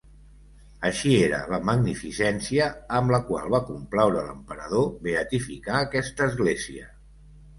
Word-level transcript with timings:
Així 0.87 1.11
era 1.25 1.41
la 1.51 1.59
magnificència 1.69 2.69
amb 2.99 3.13
la 3.15 3.19
qual 3.27 3.53
va 3.55 3.61
complaure 3.69 4.23
l'emperador 4.29 4.89
beatificar 5.09 5.77
aquesta 5.81 6.31
església. 6.33 6.89